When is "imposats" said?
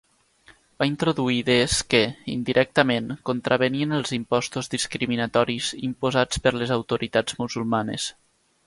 5.91-6.45